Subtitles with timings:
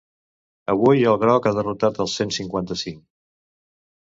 [0.73, 3.01] Avui el groc ha derrotat el cent cinquanta-cinc.